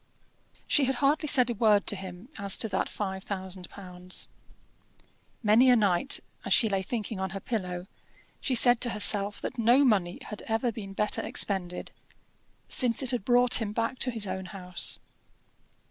[0.65, 4.29] She had hardly said a word to him as to that five thousand pounds.
[5.43, 7.85] Many a night, as she lay thinking on her pillow,
[8.39, 11.91] she said to herself that no money had ever been better expended,
[12.67, 14.97] since it had brought him back to his own house.